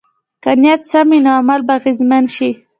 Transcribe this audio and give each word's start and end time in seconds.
که 0.43 0.51
نیت 0.61 0.81
سم 0.91 1.07
وي، 1.11 1.19
نو 1.25 1.31
عمل 1.41 1.61
به 1.67 1.73
اغېزمن 1.79 2.23
شي. 2.35 2.49